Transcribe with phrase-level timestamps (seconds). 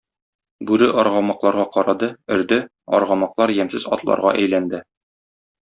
[0.69, 2.09] Бүре аргамакларга карады,
[2.39, 2.59] өрде,
[3.01, 4.85] аргамаклар ямьсез атларга әйләнде.